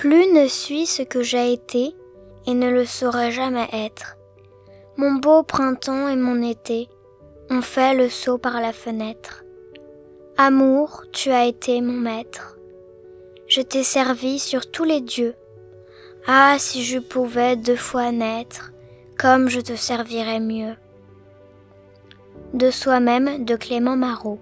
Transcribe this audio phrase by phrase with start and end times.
[0.00, 1.94] Plus ne suis ce que j'ai été
[2.46, 4.16] et ne le saurais jamais être.
[4.96, 6.88] Mon beau printemps et mon été
[7.50, 9.44] ont fait le saut par la fenêtre.
[10.38, 12.56] Amour, tu as été mon maître.
[13.46, 15.34] Je t'ai servi sur tous les dieux.
[16.26, 18.72] Ah, si je pouvais deux fois naître,
[19.18, 20.76] comme je te servirais mieux.
[22.54, 24.38] De soi-même de Clément Marot.